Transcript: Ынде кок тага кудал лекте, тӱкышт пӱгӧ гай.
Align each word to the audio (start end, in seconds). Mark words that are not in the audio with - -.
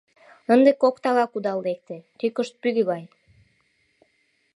Ынде 0.53 0.71
кок 0.81 0.95
тага 1.03 1.25
кудал 1.29 1.59
лекте, 1.67 1.97
тӱкышт 2.19 2.53
пӱгӧ 2.61 2.83
гай. 2.89 3.03